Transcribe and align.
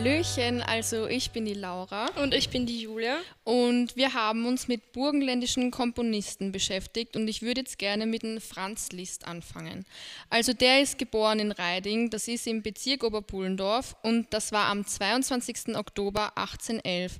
Hallöchen, 0.00 0.62
also 0.62 1.06
ich 1.08 1.30
bin 1.30 1.44
die 1.44 1.52
Laura. 1.52 2.06
Und 2.22 2.32
ich 2.32 2.48
bin 2.48 2.64
die 2.64 2.80
Julia. 2.80 3.18
Und 3.44 3.96
wir 3.96 4.14
haben 4.14 4.46
uns 4.46 4.66
mit 4.66 4.92
burgenländischen 4.92 5.70
Komponisten 5.70 6.52
beschäftigt 6.52 7.16
und 7.16 7.28
ich 7.28 7.42
würde 7.42 7.60
jetzt 7.60 7.78
gerne 7.78 8.06
mit 8.06 8.22
dem 8.22 8.40
Franz 8.40 8.92
Liszt 8.92 9.26
anfangen. 9.26 9.84
Also 10.30 10.54
der 10.54 10.80
ist 10.80 10.96
geboren 10.96 11.38
in 11.38 11.52
Reiding, 11.52 12.08
das 12.08 12.28
ist 12.28 12.46
im 12.46 12.62
Bezirk 12.62 13.04
Oberpullendorf 13.04 13.94
und 14.02 14.32
das 14.32 14.52
war 14.52 14.68
am 14.70 14.86
22. 14.86 15.76
Oktober 15.76 16.32
1811. 16.34 17.18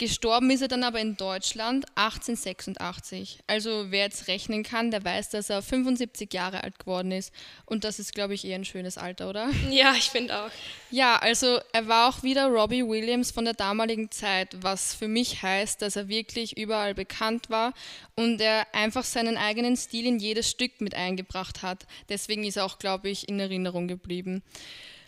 Gestorben 0.00 0.50
ist 0.50 0.62
er 0.62 0.68
dann 0.68 0.82
aber 0.82 0.98
in 0.98 1.18
Deutschland 1.18 1.84
1886. 1.94 3.40
Also 3.46 3.90
wer 3.90 4.04
jetzt 4.04 4.28
rechnen 4.28 4.62
kann, 4.62 4.90
der 4.90 5.04
weiß, 5.04 5.28
dass 5.28 5.50
er 5.50 5.60
75 5.60 6.32
Jahre 6.32 6.64
alt 6.64 6.78
geworden 6.78 7.12
ist. 7.12 7.34
Und 7.66 7.84
das 7.84 7.98
ist, 7.98 8.14
glaube 8.14 8.32
ich, 8.32 8.46
eher 8.46 8.54
ein 8.54 8.64
schönes 8.64 8.96
Alter, 8.96 9.28
oder? 9.28 9.50
Ja, 9.70 9.92
ich 9.94 10.08
finde 10.08 10.42
auch. 10.42 10.50
Ja, 10.90 11.16
also 11.16 11.58
er 11.74 11.86
war 11.86 12.08
auch 12.08 12.22
wieder 12.22 12.46
Robbie 12.46 12.82
Williams 12.82 13.30
von 13.30 13.44
der 13.44 13.52
damaligen 13.52 14.10
Zeit, 14.10 14.56
was 14.62 14.94
für 14.94 15.06
mich 15.06 15.42
heißt, 15.42 15.82
dass 15.82 15.96
er 15.96 16.08
wirklich 16.08 16.56
überall 16.56 16.94
bekannt 16.94 17.50
war 17.50 17.74
und 18.16 18.40
er 18.40 18.74
einfach 18.74 19.04
seinen 19.04 19.36
eigenen 19.36 19.76
Stil 19.76 20.06
in 20.06 20.18
jedes 20.18 20.48
Stück 20.48 20.80
mit 20.80 20.94
eingebracht 20.94 21.60
hat. 21.60 21.86
Deswegen 22.08 22.44
ist 22.44 22.56
er 22.56 22.64
auch, 22.64 22.78
glaube 22.78 23.10
ich, 23.10 23.28
in 23.28 23.38
Erinnerung 23.38 23.86
geblieben. 23.86 24.42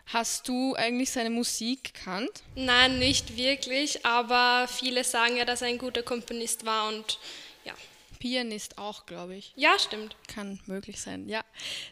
Hast 0.07 0.49
du 0.49 0.75
eigentlich 0.75 1.11
seine 1.11 1.31
Musik 1.31 1.95
gekannt? 1.95 2.43
Nein, 2.55 2.99
nicht 2.99 3.37
wirklich, 3.37 4.05
aber 4.05 4.69
viele 4.69 5.05
sagen 5.05 5.37
ja, 5.37 5.45
dass 5.45 5.63
er 5.63 5.69
ein 5.69 5.79
guter 5.79 6.03
Komponist 6.03 6.67
war 6.67 6.89
und 6.89 7.19
ja. 7.65 7.73
Pianist 8.19 8.79
auch, 8.79 9.07
glaube 9.07 9.35
ich. 9.35 9.53
Ja, 9.57 9.79
stimmt. 9.79 10.15
Kann 10.29 10.61
möglich 10.67 11.01
sein, 11.01 11.29
ja. 11.29 11.43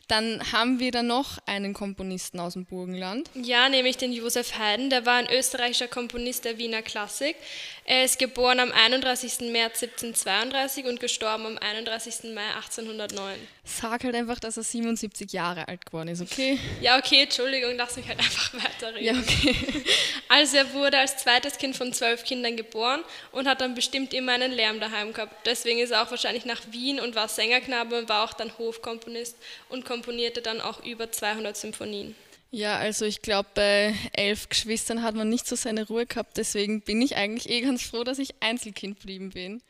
Dann 0.07 0.53
haben 0.53 0.79
wir 0.79 0.93
da 0.93 1.03
noch 1.03 1.39
einen 1.47 1.73
Komponisten 1.73 2.39
aus 2.39 2.53
dem 2.53 2.67
Burgenland. 2.67 3.31
Ja, 3.35 3.69
nämlich 3.69 3.97
den 3.97 4.13
Josef 4.13 4.59
Haydn. 4.59 4.91
Der 4.91 5.07
war 5.07 5.17
ein 5.17 5.29
österreichischer 5.29 5.89
Komponist 5.89 6.45
der 6.45 6.59
Wiener 6.59 6.83
Klassik. 6.83 7.37
Er 7.85 8.05
ist 8.05 8.19
geboren 8.19 8.61
am 8.61 8.71
31. 8.71 9.51
März 9.51 9.83
1732 9.83 10.85
und 10.85 11.01
gestorben 11.01 11.47
am 11.47 11.59
31. 11.59 12.33
Mai 12.35 12.55
1809. 12.55 13.35
Sag 13.71 14.05
halt 14.05 14.15
einfach, 14.15 14.41
dass 14.41 14.57
er 14.57 14.63
77 14.65 15.33
Jahre 15.33 15.69
alt 15.69 15.87
geworden 15.87 16.09
ist, 16.09 16.21
okay? 16.21 16.59
Ja, 16.81 16.99
okay, 16.99 17.23
Entschuldigung, 17.23 17.77
lass 17.77 17.97
mich 17.97 18.09
halt 18.09 18.19
einfach 18.19 18.53
weiterreden. 18.55 19.05
Ja, 19.05 19.21
okay. 19.21 19.55
Also 20.29 20.59
er 20.59 20.73
wurde 20.75 20.99
als 20.99 21.17
zweites 21.17 21.59
Kind 21.59 21.77
von 21.77 21.93
zwölf 21.93 22.23
Kindern 22.23 22.57
geboren 22.57 23.03
und 23.33 23.49
hat 23.49 23.61
dann 23.61 23.75
bestimmt 23.75 24.15
immer 24.15 24.33
einen 24.33 24.53
Lärm 24.53 24.79
daheim 24.79 25.13
gehabt. 25.13 25.45
Deswegen 25.45 25.81
ist 25.81 25.91
er 25.91 26.03
auch 26.03 26.11
wahrscheinlich 26.11 26.45
nach 26.45 26.61
Wien 26.71 27.01
und 27.01 27.17
war 27.17 27.27
Sängerknabe 27.27 27.99
und 27.99 28.09
war 28.09 28.25
auch 28.25 28.33
dann 28.33 28.57
Hofkomponist 28.57 29.37
und 29.69 29.85
komponierte 29.85 30.41
dann 30.41 30.61
auch 30.61 30.85
über 30.85 31.11
200 31.11 31.57
Symphonien. 31.57 32.15
Ja, 32.53 32.77
also 32.79 33.05
ich 33.05 33.23
glaube, 33.23 33.49
bei 33.55 33.95
elf 34.13 34.49
Geschwistern 34.49 35.03
hat 35.03 35.15
man 35.15 35.29
nicht 35.29 35.47
so 35.47 35.57
seine 35.57 35.87
Ruhe 35.87 36.07
gehabt. 36.07 36.37
Deswegen 36.37 36.81
bin 36.81 37.01
ich 37.03 37.17
eigentlich 37.17 37.49
eh 37.49 37.61
ganz 37.61 37.83
froh, 37.83 38.05
dass 38.05 38.19
ich 38.19 38.35
Einzelkind 38.41 39.01
geblieben 39.01 39.31
bin. 39.31 39.63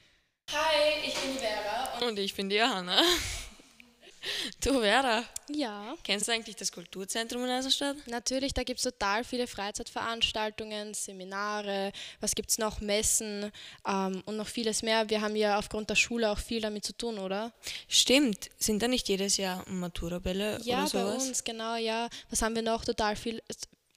Hi, 0.51 1.07
ich 1.07 1.15
bin 1.15 1.33
die 1.35 1.39
Vera. 1.39 2.09
Und 2.09 2.19
ich 2.19 2.35
bin 2.35 2.49
die 2.49 2.57
Johanna. 2.57 3.01
Du 4.65 4.81
Vera, 4.81 5.25
Ja, 5.49 5.95
kennst 6.05 6.29
du 6.29 6.33
eigentlich 6.33 6.57
das 6.57 6.71
Kulturzentrum 6.73 7.45
in 7.45 7.51
Eisenstadt? 7.51 7.97
natürlich, 8.07 8.53
da 8.55 8.63
gibt 8.63 8.79
es 8.79 8.85
total 8.85 9.25
viele 9.25 9.47
Freizeitveranstaltungen, 9.47 10.93
Seminare, 10.95 11.93
was 12.21 12.35
gibt 12.35 12.51
es 12.51 12.59
noch, 12.59 12.81
Messen 12.81 13.51
ähm, 13.87 14.23
und 14.27 14.37
noch 14.37 14.47
vieles 14.49 14.83
mehr. 14.83 15.09
Wir 15.09 15.21
haben 15.21 15.37
ja 15.37 15.59
aufgrund 15.59 15.91
der 15.91 15.95
Schule 15.97 16.31
auch 16.31 16.39
viel 16.39 16.61
damit 16.61 16.85
zu 16.85 16.93
tun, 16.97 17.19
oder? 17.19 17.53
Stimmt, 17.89 18.51
sind 18.59 18.83
da 18.83 18.89
nicht 18.89 19.09
jedes 19.09 19.37
Jahr 19.37 19.65
Maturabälle 19.69 20.61
Ja, 20.65 20.83
oder 20.83 20.83
bei 20.85 20.89
sowas? 21.13 21.25
uns, 21.29 21.45
genau, 21.45 21.77
ja. 21.77 22.09
Was 22.31 22.43
haben 22.43 22.55
wir 22.55 22.63
noch? 22.63 22.85
Total 22.85 23.17
viel 23.17 23.43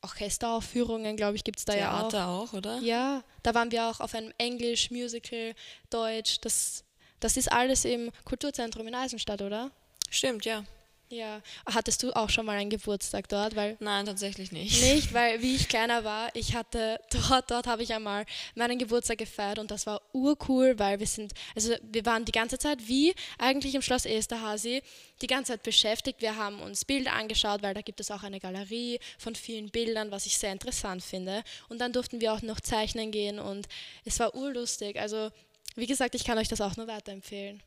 Orchesteraufführungen, 0.02 1.16
glaube 1.18 1.36
ich, 1.36 1.44
gibt 1.44 1.60
es 1.60 1.66
da 1.66 1.76
ja 1.76 1.94
auch. 1.94 2.10
Theater 2.10 2.28
auch, 2.28 2.53
oder? 2.53 2.80
Ja, 2.80 3.24
da 3.42 3.53
waren 3.53 3.72
wir 3.72 3.86
auch 3.90 4.00
auf 4.00 4.14
einem 4.16 4.34
Englisch, 4.38 4.92
Musical, 4.92 5.53
Deutsch. 5.90 6.40
Das, 6.42 6.84
das 7.20 7.38
ist 7.38 7.52
alles 7.52 7.86
im 7.86 8.12
Kulturzentrum 8.26 8.88
in 8.88 8.96
Eisenstadt, 8.96 9.42
oder? 9.42 9.72
Stimmt, 10.13 10.46
ja. 10.46 10.63
Ja. 11.09 11.41
Hattest 11.68 12.01
du 12.01 12.12
auch 12.16 12.29
schon 12.29 12.46
mal 12.46 12.57
einen 12.57 12.69
Geburtstag 12.72 13.29
dort? 13.29 13.56
Weil 13.56 13.78
Nein, 13.79 14.06
tatsächlich 14.06 14.51
nicht. 14.51 14.81
Nicht, 14.81 15.13
weil 15.13 15.41
wie 15.44 15.56
ich 15.56 15.68
kleiner 15.68 16.03
war, 16.03 16.35
ich 16.35 16.56
hatte 16.56 17.00
dort, 17.29 17.51
dort 17.51 17.68
habe 17.68 17.84
ich 17.84 17.94
einmal 17.94 18.25
meinen 18.56 18.79
Geburtstag 18.79 19.19
gefeiert 19.19 19.59
und 19.59 19.69
das 19.69 19.85
war 19.85 20.02
urcool, 20.13 20.79
weil 20.79 21.00
wir 21.00 21.06
sind, 21.06 21.34
also 21.56 21.75
wir 21.84 22.06
waren 22.06 22.25
die 22.25 22.31
ganze 22.31 22.57
Zeit 22.57 22.88
wie 22.88 23.13
eigentlich 23.38 23.75
im 23.75 23.81
Schloss 23.81 24.06
Esterhazy, 24.06 24.81
die 25.22 25.28
ganze 25.28 25.52
Zeit 25.53 25.63
beschäftigt. 25.63 26.22
Wir 26.22 26.35
haben 26.35 26.59
uns 26.62 26.84
Bilder 26.84 27.13
angeschaut, 27.13 27.62
weil 27.62 27.75
da 27.75 27.81
gibt 27.81 28.00
es 28.00 28.09
auch 28.09 28.23
eine 28.23 28.40
Galerie 28.40 29.00
von 29.19 29.35
vielen 29.35 29.69
Bildern, 29.69 30.12
was 30.12 30.25
ich 30.25 30.38
sehr 30.38 30.52
interessant 30.52 31.03
finde. 31.03 31.44
Und 31.69 31.79
dann 31.79 31.94
durften 31.94 32.22
wir 32.22 32.34
auch 32.34 32.41
noch 32.41 32.59
zeichnen 32.59 33.12
gehen 33.12 33.40
und 33.40 33.68
es 34.06 34.19
war 34.19 34.34
urlustig. 34.35 35.00
Also 35.00 35.29
wie 35.75 35.88
gesagt, 35.88 36.16
ich 36.16 36.23
kann 36.23 36.38
euch 36.38 36.47
das 36.47 36.62
auch 36.62 36.75
nur 36.75 36.88
weiterempfehlen. 36.88 37.62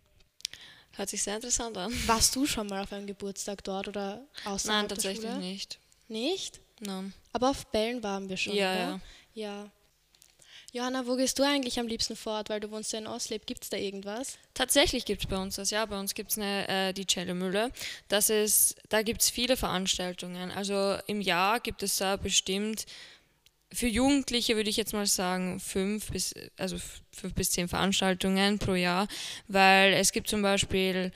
Hört 0.97 1.09
sich 1.11 1.23
sehr 1.23 1.37
interessant 1.37 1.77
an. 1.77 1.93
Warst 2.07 2.35
du 2.35 2.47
schon 2.47 2.67
mal 2.69 2.83
auf 2.83 2.93
einem 2.93 3.07
Geburtstag 3.07 3.63
dort 3.65 3.89
oder 3.89 4.27
außerhalb 4.45 4.65
Nein, 4.83 4.89
der 4.89 4.97
tatsächlich 4.97 5.31
Schule? 5.31 5.39
nicht. 5.39 5.79
Nicht? 6.09 6.61
Nein. 6.81 7.13
Aber 7.33 7.51
auf 7.51 7.67
Bällen 7.67 8.03
waren 8.03 8.29
wir 8.29 8.37
schon, 8.37 8.55
Ja, 8.55 8.73
oder? 8.73 8.81
ja. 8.81 9.01
Ja. 9.35 9.71
Johanna, 10.73 11.07
wo 11.07 11.17
gehst 11.17 11.39
du 11.39 11.43
eigentlich 11.43 11.79
am 11.79 11.87
liebsten 11.87 12.17
fort, 12.17 12.51
weil 12.51 12.61
du 12.61 12.71
wohnst 12.71 12.93
ja 12.93 12.99
in 12.99 13.07
Osleb? 13.07 13.47
Gibt 13.47 13.63
es 13.65 13.71
da 13.71 13.77
irgendwas? 13.77 14.37
Tatsächlich 14.53 15.05
gibt 15.05 15.23
es 15.25 15.29
bei 15.31 15.39
uns 15.39 15.57
das, 15.57 15.71
ja. 15.71 15.87
Bei 15.87 15.99
uns 15.99 16.13
gibt 16.15 16.33
es 16.33 16.39
eine, 16.39 16.69
äh, 16.69 16.93
die 16.93 17.07
Cello-Mühle. 17.07 17.71
Das 18.09 18.29
ist, 18.31 18.77
da 18.89 19.03
gibt 19.03 19.23
es 19.23 19.31
viele 19.31 19.57
Veranstaltungen. 19.57 20.51
Also 20.51 20.99
im 21.07 21.21
Jahr 21.21 21.61
gibt 21.61 21.83
es 21.83 21.97
da 21.97 22.17
bestimmt, 22.17 22.85
für 23.73 23.87
Jugendliche 23.87 24.57
würde 24.57 24.71
ich 24.71 24.77
jetzt 24.77 24.93
mal 24.93 25.07
sagen, 25.07 25.61
fünf 25.61 26.11
bis, 26.11 26.35
also 26.57 26.77
fünf 27.13 27.35
bis 27.35 27.51
zehn 27.51 27.69
Veranstaltungen 27.69 28.59
pro 28.59 28.75
Jahr, 28.75 29.09
weil 29.49 29.93
es 29.95 30.13
gibt 30.13 30.29
zum 30.29 30.43
Beispiel 30.43 31.13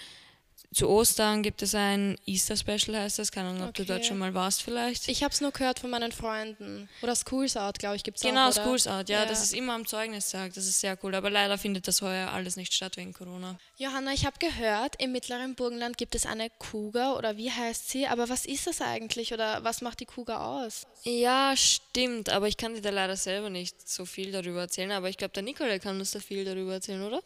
zu 0.72 0.88
Ostern 0.88 1.42
gibt 1.42 1.62
es 1.62 1.74
ein 1.74 2.16
Easter 2.26 2.56
Special, 2.56 2.96
heißt 2.96 3.18
das. 3.18 3.32
Keine 3.32 3.48
Ahnung, 3.50 3.68
ob 3.68 3.74
du 3.74 3.84
dort 3.84 3.98
Okay. 4.00 4.08
schon 4.08 4.18
mal 4.18 4.32
warst 4.34 4.62
vielleicht. 4.62 5.08
Ich 5.08 5.24
habe 5.24 5.32
es 5.34 5.40
nur 5.40 5.50
gehört 5.50 5.80
von 5.80 5.90
meinen 5.90 6.12
Freunden. 6.12 6.88
Oder 7.02 7.16
Schools 7.16 7.56
Out, 7.56 7.80
glaube 7.80 7.96
ich, 7.96 8.04
gibt 8.04 8.18
es 8.18 8.22
Genau, 8.22 8.48
auch, 8.48 8.52
oder? 8.52 8.62
Schools 8.64 8.86
Out, 8.86 9.08
ja, 9.08 9.26
das 9.26 9.42
ist 9.42 9.52
immer 9.52 9.74
am 9.74 9.84
Zeugnistag, 9.84 10.54
das 10.54 10.66
ist 10.66 10.80
sehr 10.80 10.96
cool. 11.02 11.14
Aber 11.16 11.28
leider 11.28 11.58
findet 11.58 11.88
das 11.88 12.02
heuer 12.02 12.30
alles 12.30 12.54
nicht 12.56 12.72
statt 12.72 12.96
wegen 12.96 13.12
Corona. 13.12 13.58
Johanna, 13.78 14.12
ich 14.12 14.24
habe 14.26 14.36
gehört, 14.38 14.94
im 15.02 15.10
mittleren 15.10 15.56
Burgenland 15.56 15.98
gibt 15.98 16.14
es 16.14 16.24
eine 16.24 16.50
Kuga, 16.50 17.14
oder 17.14 17.36
wie 17.36 17.50
heißt 17.50 17.90
sie? 17.90 18.06
Aber 18.06 18.28
was 18.28 18.44
ist 18.46 18.68
das 18.68 18.80
eigentlich, 18.80 19.32
oder 19.32 19.64
was 19.64 19.80
macht 19.80 19.98
die 19.98 20.06
Kuga 20.06 20.60
aus? 20.60 20.86
Ja, 21.02 21.56
stimmt, 21.56 22.28
aber 22.28 22.46
ich 22.46 22.56
kann 22.56 22.74
dir 22.74 22.80
da 22.82 22.90
leider 22.90 23.16
selber 23.16 23.50
nicht 23.50 23.88
so 23.88 24.04
viel 24.04 24.30
darüber 24.30 24.60
erzählen. 24.60 24.92
Aber 24.92 25.08
ich 25.08 25.16
glaube, 25.16 25.32
der 25.32 25.42
Nicole 25.42 25.80
kann 25.80 25.98
uns 25.98 26.12
da 26.12 26.20
viel 26.20 26.44
darüber 26.44 26.74
erzählen, 26.74 27.02
oder? 27.02 27.22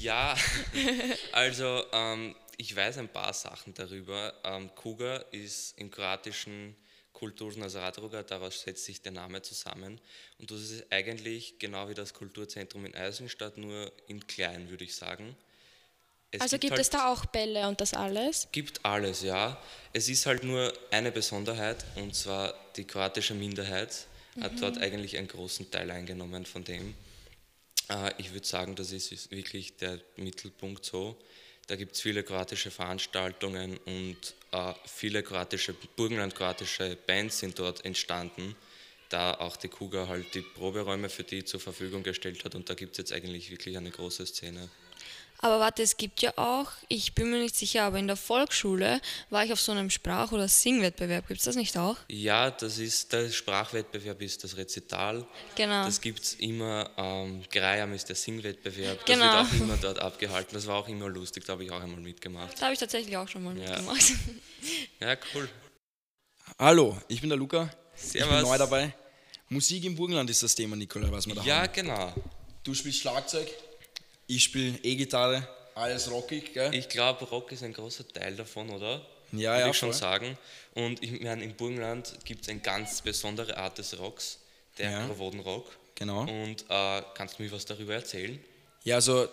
Ja, 0.00 0.34
also 1.32 1.82
ähm, 1.92 2.34
ich 2.56 2.74
weiß 2.74 2.98
ein 2.98 3.08
paar 3.08 3.32
Sachen 3.32 3.74
darüber. 3.74 4.32
Ähm, 4.44 4.74
Kuga 4.74 5.16
ist 5.32 5.78
im 5.78 5.90
kroatischen 5.90 6.76
Kulturen, 7.12 7.62
also 7.62 7.78
Radruga, 7.78 8.22
daraus 8.22 8.62
setzt 8.62 8.84
sich 8.84 9.00
der 9.00 9.12
Name 9.12 9.40
zusammen. 9.42 10.00
Und 10.38 10.50
das 10.50 10.60
ist 10.60 10.84
eigentlich 10.90 11.58
genau 11.58 11.88
wie 11.88 11.94
das 11.94 12.12
Kulturzentrum 12.12 12.84
in 12.86 12.94
Eisenstadt, 12.94 13.56
nur 13.56 13.92
in 14.08 14.26
klein, 14.26 14.68
würde 14.68 14.84
ich 14.84 14.94
sagen. 14.94 15.36
Es 16.32 16.40
also 16.40 16.58
gibt 16.58 16.72
halt, 16.72 16.80
es 16.80 16.90
da 16.90 17.12
auch 17.12 17.24
Bälle 17.26 17.68
und 17.68 17.80
das 17.80 17.94
alles? 17.94 18.48
Gibt 18.50 18.84
alles, 18.84 19.22
ja. 19.22 19.62
Es 19.92 20.08
ist 20.08 20.26
halt 20.26 20.42
nur 20.42 20.72
eine 20.90 21.12
Besonderheit, 21.12 21.84
und 21.94 22.16
zwar 22.16 22.52
die 22.76 22.84
kroatische 22.84 23.34
Minderheit 23.34 24.08
hat 24.40 24.60
dort 24.60 24.78
eigentlich 24.78 25.16
einen 25.16 25.28
großen 25.28 25.70
Teil 25.70 25.92
eingenommen 25.92 26.44
von 26.44 26.64
dem. 26.64 26.94
Äh, 27.88 28.12
ich 28.18 28.32
würde 28.32 28.46
sagen, 28.46 28.74
das 28.74 28.90
ist 28.90 29.30
wirklich 29.30 29.76
der 29.76 30.00
Mittelpunkt 30.16 30.84
so. 30.84 31.16
Da 31.66 31.76
gibt 31.76 31.94
es 31.94 32.00
viele 32.00 32.22
kroatische 32.22 32.70
Veranstaltungen 32.70 33.78
und 33.86 34.16
äh, 34.52 34.72
viele 34.86 35.22
kroatische, 35.22 35.74
Burgenland-kroatische 35.96 36.96
Bands 37.06 37.38
sind 37.38 37.58
dort 37.58 37.84
entstanden, 37.84 38.54
da 39.08 39.32
auch 39.34 39.56
die 39.56 39.68
Kuga 39.68 40.08
halt 40.08 40.34
die 40.34 40.42
Proberäume 40.42 41.08
für 41.08 41.24
die 41.24 41.44
zur 41.44 41.60
Verfügung 41.60 42.02
gestellt 42.02 42.44
hat 42.44 42.54
und 42.54 42.68
da 42.68 42.74
gibt 42.74 42.92
es 42.92 42.98
jetzt 42.98 43.12
eigentlich 43.12 43.50
wirklich 43.50 43.76
eine 43.78 43.90
große 43.90 44.26
Szene. 44.26 44.68
Aber 45.40 45.60
warte, 45.60 45.82
es 45.82 45.98
gibt 45.98 46.22
ja 46.22 46.32
auch, 46.36 46.70
ich 46.88 47.14
bin 47.14 47.30
mir 47.30 47.38
nicht 47.38 47.54
sicher, 47.54 47.82
aber 47.84 47.98
in 47.98 48.06
der 48.06 48.16
Volksschule 48.16 49.00
war 49.28 49.44
ich 49.44 49.52
auf 49.52 49.60
so 49.60 49.72
einem 49.72 49.90
Sprach- 49.90 50.32
oder 50.32 50.48
Singwettbewerb. 50.48 51.28
Gibt 51.28 51.40
es 51.40 51.44
das 51.44 51.54
nicht 51.56 51.76
auch? 51.76 51.96
Ja, 52.08 52.50
das 52.50 52.78
ist 52.78 53.12
der 53.12 53.28
Sprachwettbewerb 53.30 54.22
ist 54.22 54.42
das 54.42 54.56
Rezital. 54.56 55.26
Genau. 55.54 55.84
Das 55.84 56.00
gibt 56.00 56.20
es 56.22 56.34
immer. 56.34 56.88
Ähm, 56.96 57.42
Graham 57.52 57.92
ist 57.92 58.08
der 58.08 58.16
Singwettbewerb. 58.16 59.04
Genau. 59.04 59.24
Das 59.42 59.52
wird 59.52 59.60
auch 59.60 59.64
immer 59.66 59.76
dort 59.76 59.98
abgehalten. 59.98 60.54
Das 60.54 60.66
war 60.66 60.76
auch 60.76 60.88
immer 60.88 61.08
lustig, 61.10 61.44
da 61.44 61.52
habe 61.52 61.64
ich 61.64 61.70
auch 61.70 61.80
einmal 61.82 62.00
mitgemacht. 62.00 62.56
Da 62.58 62.62
habe 62.66 62.72
ich 62.74 62.80
tatsächlich 62.80 63.14
auch 63.16 63.28
schon 63.28 63.42
mal 63.44 63.56
Ja. 63.58 63.68
mitgemacht. 63.70 64.02
Ja, 65.00 65.14
cool. 65.34 65.46
Hallo, 66.58 66.96
ich 67.08 67.20
bin 67.20 67.28
der 67.28 67.36
Luca. 67.38 67.68
Ich 67.96 68.12
bin 68.12 68.22
Servus. 68.22 68.42
neu 68.42 68.56
dabei. 68.56 68.94
Musik 69.50 69.84
im 69.84 69.94
Burgenland 69.94 70.30
ist 70.30 70.42
das 70.42 70.54
Thema, 70.54 70.74
Nikola, 70.74 71.10
was 71.12 71.26
wir 71.26 71.34
da 71.34 71.42
Ja, 71.42 71.56
haben. 71.62 71.72
genau. 71.74 72.14
Du 72.62 72.72
spielst 72.72 73.00
Schlagzeug, 73.00 73.46
ich 74.26 74.44
spiele 74.44 74.78
E-Gitarre, 74.82 75.46
alles 75.74 76.10
rockig, 76.10 76.52
gell? 76.54 76.72
Ich 76.74 76.88
glaube, 76.88 77.24
Rock 77.26 77.50
ist 77.52 77.62
ein 77.64 77.72
großer 77.72 78.06
Teil 78.08 78.36
davon, 78.36 78.70
oder? 78.70 79.04
Ja, 79.32 79.52
Würde 79.54 79.60
ja, 79.60 79.70
ich 79.70 79.76
schon 79.76 79.90
voll. 79.92 79.98
sagen. 80.00 80.38
Und 80.74 81.02
ich 81.02 81.20
meine, 81.20 81.42
im 81.42 81.54
Burgenland 81.54 82.14
gibt 82.24 82.42
es 82.42 82.48
eine 82.48 82.60
ganz 82.60 83.02
besondere 83.02 83.56
Art 83.56 83.78
des 83.78 83.98
Rocks. 83.98 84.38
der 84.78 84.90
Ja. 84.90 85.06
Krovodenrock. 85.06 85.70
Genau. 85.96 86.22
Und 86.22 86.64
äh, 86.68 87.02
kannst 87.14 87.38
du 87.38 87.42
mir 87.44 87.50
was 87.52 87.64
darüber 87.64 87.94
erzählen? 87.94 88.42
Ja, 88.84 88.96
also 88.96 89.28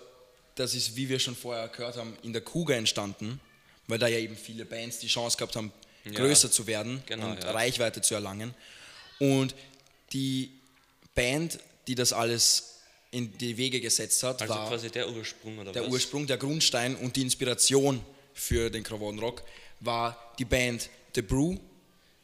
das 0.55 0.73
ist, 0.75 0.95
wie 0.95 1.09
wir 1.09 1.17
schon 1.19 1.35
vorher 1.35 1.67
gehört 1.67 1.97
haben, 1.97 2.15
in 2.23 2.31
der 2.33 2.41
Kuga 2.43 2.75
entstanden, 2.75 3.39
weil 3.87 3.97
da 3.99 4.07
ja 4.07 4.17
eben 4.19 4.35
viele 4.35 4.65
Bands 4.65 4.99
die 4.99 5.07
Chance 5.07 5.37
gehabt 5.37 5.55
haben, 5.55 5.71
Ja. 6.05 6.11
größer 6.13 6.51
zu 6.51 6.65
werden 6.67 7.01
Genau, 7.07 7.29
und 7.31 7.43
ja. 7.43 7.51
Reichweite 7.51 8.01
zu 8.01 8.13
erlangen. 8.15 8.53
Und 9.19 9.53
die 10.13 10.51
Band, 11.15 11.59
die 11.87 11.95
das 11.95 12.13
alles 12.13 12.70
in 13.11 13.37
die 13.37 13.57
Wege 13.57 13.81
gesetzt 13.81 14.23
hat, 14.23 14.41
Also 14.41 14.53
war 14.53 14.69
quasi 14.69 14.89
der 14.89 15.09
Ursprung 15.09 15.59
oder 15.59 15.71
der? 15.71 15.89
Ursprung, 15.89 16.25
der 16.25 16.37
Grundstein 16.37 16.95
und 16.95 17.15
die 17.15 17.21
Inspiration 17.21 18.01
für 18.33 18.69
den 18.69 18.85
Rock 18.85 19.43
war 19.81 20.33
die 20.39 20.45
Band 20.45 20.89
The 21.13 21.21
Brew. 21.21 21.57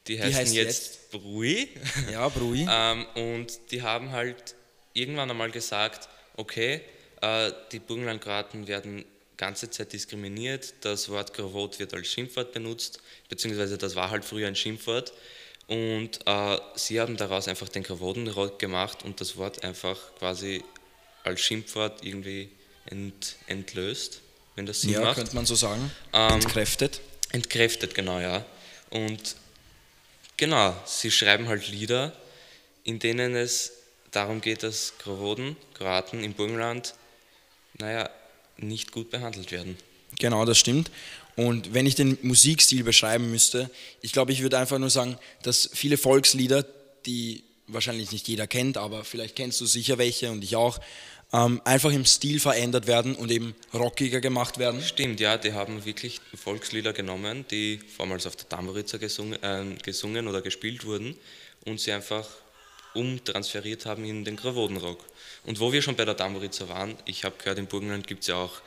Die 0.08 0.20
heißen 0.20 0.36
heißt 0.36 0.54
jetzt 0.54 1.12
Brui. 1.12 1.68
Ja, 2.12 2.30
Brui. 2.30 2.66
ähm, 2.70 3.06
und 3.16 3.60
die 3.72 3.82
haben 3.82 4.12
halt 4.12 4.56
irgendwann 4.94 5.30
einmal 5.30 5.52
gesagt, 5.52 6.08
okay, 6.38 6.82
äh, 7.22 7.52
die 7.72 7.80
Burgenlandgraten 7.80 8.68
werden 8.68 9.04
ganze 9.36 9.70
Zeit 9.70 9.94
diskriminiert, 9.94 10.74
das 10.82 11.10
Wort 11.10 11.34
Krawot 11.34 11.78
wird 11.80 11.94
als 11.94 12.08
Schimpfwort 12.08 12.54
benutzt, 12.54 13.02
beziehungsweise 13.30 13.78
das 13.78 13.96
war 13.96 14.10
halt 14.10 14.26
früher 14.26 14.48
ein 14.48 14.56
Schimpfwort. 14.56 15.14
Und 15.68 16.22
äh, 16.26 16.58
sie 16.76 17.00
haben 17.00 17.18
daraus 17.18 17.48
einfach 17.50 17.68
den 17.68 17.84
Krawodenrock 17.84 18.58
gemacht 18.58 19.04
und 19.04 19.20
das 19.20 19.36
Wort 19.36 19.64
einfach 19.66 19.98
quasi 20.18 20.64
als 21.28 21.42
Schimpfwort 21.42 22.04
irgendwie 22.04 22.50
ent, 22.86 23.36
entlöst, 23.48 24.22
wenn 24.56 24.66
das 24.66 24.82
Sinn 24.82 24.92
ja, 24.92 25.02
macht. 25.02 25.16
könnte 25.16 25.36
man 25.36 25.46
so 25.46 25.56
sagen. 25.56 25.92
Ähm, 26.14 26.34
Entkräftet. 26.34 27.02
Entkräftet, 27.32 27.94
genau, 27.94 28.20
ja. 28.20 28.46
Und 28.90 29.36
genau, 30.38 30.76
sie 30.86 31.12
schreiben 31.12 31.48
halt 31.48 31.68
Lieder, 31.68 32.14
in 32.84 33.00
denen 33.00 33.36
es 33.36 33.74
darum 34.12 34.42
geht, 34.42 34.64
dass 34.64 34.94
Kroaten, 34.98 35.58
Kroaten 35.74 36.24
im 36.24 36.34
Burgenland, 36.34 36.96
naja, 37.78 38.10
nicht 38.58 38.92
gut 38.92 39.12
behandelt 39.12 39.52
werden. 39.52 39.78
Genau, 40.20 40.46
das 40.46 40.58
stimmt. 40.58 40.90
Und 41.36 41.74
wenn 41.74 41.86
ich 41.86 41.94
den 41.94 42.18
Musikstil 42.24 42.84
beschreiben 42.84 43.30
müsste, 43.30 43.70
ich 44.02 44.12
glaube, 44.12 44.32
ich 44.32 44.42
würde 44.42 44.58
einfach 44.58 44.80
nur 44.80 44.90
sagen, 44.90 45.20
dass 45.44 45.70
viele 45.72 45.98
Volkslieder, 45.98 46.66
die 47.06 47.44
wahrscheinlich 47.68 48.12
nicht 48.12 48.28
jeder 48.28 48.48
kennt, 48.48 48.78
aber 48.78 49.04
vielleicht 49.04 49.36
kennst 49.36 49.62
du 49.62 49.66
sicher 49.66 49.98
welche 49.98 50.32
und 50.32 50.44
ich 50.44 50.56
auch, 50.56 50.80
ähm, 51.34 51.62
einfach 51.66 51.92
im 51.92 52.06
Stil 52.06 52.40
verändert 52.40 52.88
werden 52.88 53.16
und 53.16 53.32
eben 53.32 53.54
rockiger 53.74 54.22
gemacht 54.22 54.58
werden. 54.60 54.82
Stimmt, 54.82 55.20
ja, 55.20 55.38
die 55.38 55.54
haben 55.54 55.84
wirklich 55.86 56.22
Volkslieder 56.34 56.94
genommen, 56.94 57.46
die 57.52 57.80
vormals 57.96 58.26
auf 58.26 58.36
der 58.36 58.48
Tamboritzer 58.48 58.98
gesungen, 58.98 59.42
äh, 59.44 59.66
gesungen 59.84 60.28
oder 60.28 60.42
gespielt 60.42 60.86
wurden 60.86 61.18
und 61.66 61.80
sie 61.80 61.92
einfach 61.92 62.28
umtransferiert 62.94 63.86
haben 63.86 64.06
in 64.06 64.24
den 64.24 64.38
Kravodenrock. 64.38 65.04
Und 65.46 65.60
wo 65.60 65.72
wir 65.72 65.82
schon 65.82 65.96
bei 65.96 66.06
der 66.06 66.16
Tamboritzer 66.16 66.70
waren, 66.70 66.96
ich 67.06 67.24
habe 67.26 67.36
gehört, 67.38 67.60
im 67.60 67.68
Burgenland 67.68 68.08
gibt 68.08 68.22
es 68.22 68.28
ja 68.28 68.36
auch 68.36 68.62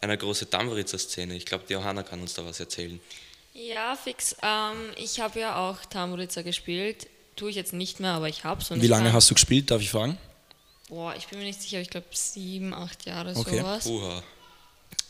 eine 0.00 0.16
große 0.16 0.48
Tamboritzer-Szene. 0.48 1.34
Ich 1.34 1.46
glaube, 1.46 1.64
die 1.68 1.72
Johanna 1.72 2.02
kann 2.02 2.20
uns 2.20 2.34
da 2.34 2.44
was 2.44 2.60
erzählen. 2.60 3.00
Ja, 3.52 3.96
fix. 3.96 4.36
Ähm, 4.42 4.92
ich 4.96 5.20
habe 5.20 5.40
ja 5.40 5.56
auch 5.56 5.84
Tamboritzer 5.86 6.42
gespielt. 6.42 7.08
Tue 7.36 7.50
ich 7.50 7.56
jetzt 7.56 7.72
nicht 7.72 8.00
mehr, 8.00 8.12
aber 8.12 8.28
ich 8.28 8.44
habe 8.44 8.62
es. 8.62 8.70
Wie 8.70 8.86
lange 8.86 9.12
hast 9.12 9.30
du 9.30 9.34
gespielt, 9.34 9.70
darf 9.70 9.82
ich 9.82 9.90
fragen? 9.90 10.18
Boah, 10.88 11.14
ich 11.16 11.26
bin 11.26 11.38
mir 11.38 11.44
nicht 11.44 11.60
sicher, 11.60 11.80
ich 11.80 11.90
glaube 11.90 12.06
sieben, 12.12 12.72
acht 12.72 13.04
Jahre 13.06 13.36
Okay. 13.36 13.58
sowas. 13.58 13.86
Uha. 13.86 14.22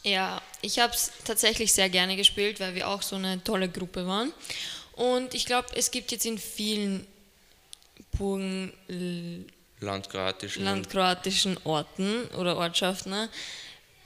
Ja, 0.02 0.40
ich 0.62 0.78
habe 0.78 0.92
es 0.94 1.12
tatsächlich 1.24 1.72
sehr 1.72 1.90
gerne 1.90 2.16
gespielt, 2.16 2.60
weil 2.60 2.74
wir 2.74 2.88
auch 2.88 3.02
so 3.02 3.16
eine 3.16 3.42
tolle 3.42 3.68
Gruppe 3.68 4.06
waren. 4.06 4.32
Und 4.92 5.34
ich 5.34 5.46
glaube, 5.46 5.68
es 5.74 5.90
gibt 5.90 6.12
jetzt 6.12 6.24
in 6.24 6.38
vielen 6.38 7.06
Burgen, 8.16 8.72
Landkroatischen 9.80 10.64
landkroatischen 10.64 11.58
Orten 11.64 12.24
oder 12.38 12.56
Ortschaften 12.56 13.10
ne, 13.10 13.28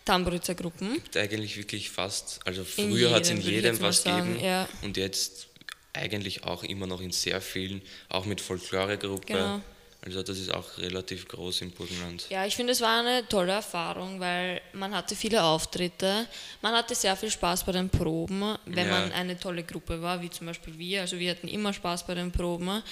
Tamboritzer-Gruppen. 0.05 0.97
und 0.97 1.17
eigentlich 1.17 1.57
wirklich 1.57 1.91
fast, 1.91 2.41
also 2.45 2.65
früher 2.65 3.13
hat 3.13 3.23
es 3.23 3.31
in 3.31 3.41
jedem, 3.41 3.81
was 3.81 4.03
sagen, 4.03 4.33
gegeben 4.33 4.45
ja. 4.45 4.69
und 4.83 4.97
jetzt 4.97 5.50
eigentlich 5.93 6.45
auch 6.45 6.63
immer 6.63 6.87
noch 6.87 7.01
in 7.01 7.11
sehr 7.13 7.41
vielen, 7.41 7.83
auch 8.09 8.25
mit 8.25 8.41
Folkloregruppe. 8.41 9.27
Genau. 9.27 9.61
Also 10.03 10.23
das 10.23 10.39
ist 10.39 10.55
auch 10.55 10.79
relativ 10.79 11.29
groß 11.29 11.61
im 11.61 11.73
Burgenland. 11.73 12.25
Ja, 12.31 12.47
ich 12.47 12.57
finde, 12.57 12.73
es 12.73 12.81
war 12.81 13.01
eine 13.01 13.29
tolle 13.29 13.53
Erfahrung, 13.53 14.19
weil 14.19 14.63
man 14.73 14.95
hatte 14.95 15.15
viele 15.15 15.43
Auftritte, 15.43 16.27
man 16.63 16.73
hatte 16.75 16.95
sehr 16.95 17.15
viel 17.17 17.31
Spaß 17.31 17.65
bei 17.65 17.73
den 17.73 17.91
Proben, 17.91 18.57
wenn 18.65 18.87
Ja. 18.89 18.93
man 19.01 19.13
eine 19.13 19.39
tolle 19.39 19.63
Gruppe 19.63 20.01
war, 20.01 20.23
wie 20.23 20.31
zum 20.31 20.47
Beispiel 20.47 20.79
wir. 20.79 21.03
Also 21.03 21.19
wir 21.19 21.31
hatten 21.33 21.49
immer 21.49 21.75
Spaß 21.75 22.07
bei 22.07 22.15
den 22.15 22.33
Proben. 22.33 22.83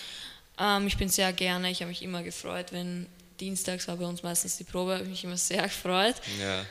Ähm, 0.59 0.87
ich 0.87 0.99
bin 0.99 1.09
sehr 1.09 1.33
gerne, 1.33 1.71
ich 1.71 1.81
habe 1.81 1.89
mich 1.89 2.03
immer 2.03 2.23
gefreut, 2.23 2.73
wenn 2.73 3.07
dienstags 3.41 3.89
war 3.89 3.97
bei 3.97 4.05
uns 4.05 4.23
meistens 4.23 4.59
die 4.59 4.65
Probe, 4.65 4.93
habe 4.95 5.05
ich 5.05 5.09
mich 5.09 5.25
immer 5.25 5.37
sehr 5.39 5.63
gefreut. 5.69 6.17
Ja, 6.39 6.67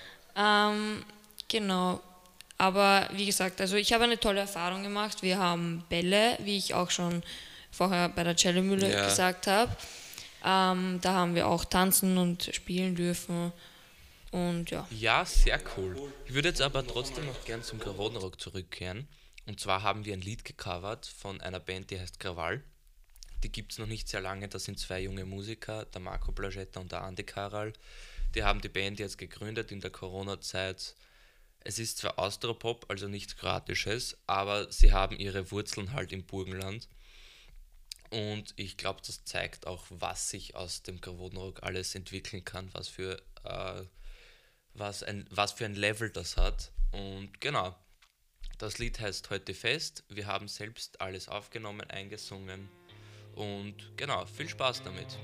Ähm, 0.70 1.04
genau. 1.48 2.00
Aber 2.58 3.08
wie 3.14 3.26
gesagt, 3.26 3.62
also 3.62 3.76
ich 3.76 3.94
habe 3.94 4.06
eine 4.06 4.20
tolle 4.20 4.40
Erfahrung 4.42 4.84
gemacht. 4.84 5.22
Wir 5.22 5.38
haben 5.38 5.84
Bälle, 5.90 6.38
wie 6.42 6.58
ich 6.58 6.74
auch 6.74 6.90
schon 6.90 7.24
vorher 7.72 8.10
bei 8.10 8.24
der 8.24 8.36
Cellemühle 8.36 8.92
Ja. 8.92 9.06
gesagt 9.06 9.48
habe. 9.48 9.76
Ähm, 10.44 11.00
da 11.02 11.14
haben 11.14 11.36
wir 11.36 11.48
auch 11.48 11.66
tanzen 11.66 12.18
und 12.18 12.50
spielen 12.54 12.96
dürfen. 12.96 13.52
Und 14.32 14.72
ja. 14.72 14.88
Ja, 14.92 15.26
sehr 15.26 15.60
cool. 15.78 15.96
Ich 16.26 16.34
würde 16.34 16.50
jetzt 16.50 16.62
aber 16.62 16.86
trotzdem 16.86 17.26
noch 17.26 17.46
gern 17.46 17.64
zum 17.64 17.80
Krawattenrock 17.80 18.40
zurückkehren. 18.40 19.08
Und 19.46 19.60
zwar 19.60 19.84
haben 19.84 20.04
wir 20.06 20.14
ein 20.14 20.22
Lied 20.22 20.44
gecovert 20.44 21.06
von 21.06 21.40
einer 21.42 21.60
Band, 21.60 21.90
die 21.92 22.00
heißt 22.00 22.20
Krawall. 22.20 22.62
Die 23.44 23.52
gibt 23.52 23.72
es 23.72 23.78
noch 23.78 23.86
nicht 23.88 24.10
sehr 24.10 24.20
lange. 24.22 24.48
Das 24.48 24.66
sind 24.66 24.80
zwei 24.80 25.02
junge 25.02 25.24
Musiker, 25.26 25.86
der 25.86 26.02
Marco 26.02 26.32
Plagetta 26.32 26.80
und 26.80 26.92
der 26.92 27.04
Andi 27.04 27.24
Karal. 27.24 27.72
Die 28.36 28.44
haben 28.44 28.62
die 28.62 28.70
Band 28.70 29.00
jetzt 29.00 29.18
gegründet 29.18 29.72
in 29.72 29.80
der 29.80 29.92
Corona-Zeit. 29.92 30.96
Es 31.68 31.80
ist 31.80 31.98
zwar 31.98 32.18
Austropop, 32.18 32.86
also 32.88 33.10
nichts 33.10 33.36
Kroatisches, 33.36 34.16
aber 34.26 34.72
sie 34.72 34.94
haben 34.94 35.18
ihre 35.18 35.52
Wurzeln 35.52 35.92
halt 35.92 36.14
im 36.14 36.24
Burgenland. 36.24 36.88
Und 38.10 38.54
ich 38.56 38.78
glaube, 38.78 39.02
das 39.06 39.26
zeigt 39.26 39.68
auch, 39.68 39.86
was 39.90 40.30
sich 40.30 40.56
aus 40.56 40.84
dem 40.84 41.02
Krawattenrock 41.02 41.64
alles 41.64 41.94
entwickeln 41.94 42.46
kann, 42.46 42.70
was 42.74 42.88
für 42.88 43.22
äh, 43.44 43.84
was, 44.76 45.04
ein, 45.04 45.28
was 45.30 45.52
für 45.52 45.66
ein 45.66 45.76
Level 45.76 46.10
das 46.10 46.38
hat. 46.38 46.72
Und 46.94 47.42
genau, 47.42 47.76
das 48.60 48.78
Lied 48.78 49.02
heißt 49.02 49.30
Heute 49.30 49.54
Fest. 49.54 50.06
Wir 50.08 50.26
haben 50.26 50.48
selbst 50.48 51.02
alles 51.02 51.28
aufgenommen, 51.28 51.82
eingesungen. 51.90 52.70
Und 53.36 53.76
genau, 53.98 54.26
viel 54.26 54.48
Spaß 54.48 54.84
damit. 54.84 55.18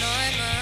Neumann. 0.00 0.55